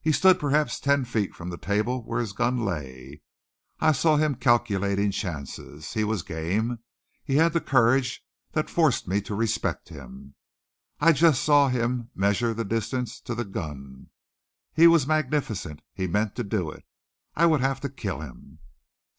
He 0.00 0.12
stood 0.12 0.40
perhaps 0.40 0.80
ten 0.80 1.04
feet 1.04 1.34
from 1.34 1.50
the 1.50 1.58
table 1.58 2.00
where 2.02 2.20
his 2.22 2.32
gun 2.32 2.64
lay. 2.64 3.20
I 3.80 3.92
saw 3.92 4.16
him 4.16 4.36
calculating 4.36 5.10
chances. 5.10 5.92
He 5.92 6.04
was 6.04 6.22
game. 6.22 6.78
He 7.22 7.36
had 7.36 7.52
the 7.52 7.60
courage 7.60 8.24
that 8.52 8.70
forced 8.70 9.06
me 9.06 9.20
to 9.20 9.34
respect 9.34 9.90
him. 9.90 10.36
I 11.00 11.12
just 11.12 11.42
saw 11.44 11.68
him 11.68 12.08
measure 12.14 12.54
the 12.54 12.64
distance 12.64 13.20
to 13.20 13.34
that 13.34 13.52
gun. 13.52 14.06
He 14.72 14.86
was 14.86 15.06
magnificent. 15.06 15.82
He 15.92 16.06
meant 16.06 16.34
to 16.36 16.44
do 16.44 16.70
it. 16.70 16.86
I 17.36 17.44
would 17.44 17.60
have 17.60 17.82
to 17.82 17.90
kill 17.90 18.22
him. 18.22 18.60